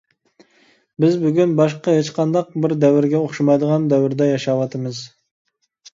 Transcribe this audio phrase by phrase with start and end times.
[1.03, 5.07] بىز بۈگۈن باشقا ھېچقانداق بىر دەۋرگە ئوخشىمايدىغان دەۋردە ياشاۋاتىمىز.